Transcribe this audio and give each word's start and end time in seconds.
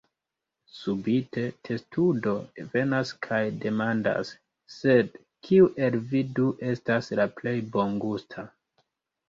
Subite, 0.75 1.43
testudo 1.67 2.33
venas 2.71 3.11
kaj 3.27 3.43
demandas: 3.67 4.33
"Sed 4.79 5.21
kiu 5.49 5.71
el 5.91 6.01
vi 6.11 6.25
du 6.43 6.49
estas 6.75 7.15
la 7.23 7.31
plej 7.39 7.57
bongusta?" 7.79 8.51